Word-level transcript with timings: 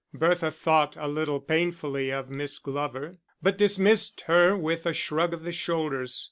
Bertha 0.15 0.49
thought 0.49 0.97
a 0.97 1.07
little 1.07 1.39
painfully 1.39 2.09
of 2.11 2.27
Miss 2.27 2.57
Glover, 2.57 3.19
but 3.39 3.55
dismissed 3.55 4.21
her 4.21 4.57
with 4.57 4.87
a 4.87 4.93
shrug 4.93 5.31
of 5.31 5.43
the 5.43 5.51
shoulders. 5.51 6.19